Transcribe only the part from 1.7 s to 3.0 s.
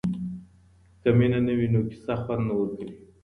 نو کیسه خوند نه ورکوي.